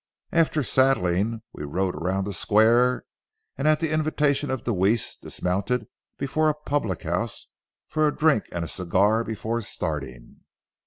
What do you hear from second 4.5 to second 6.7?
Deweese dismounted before a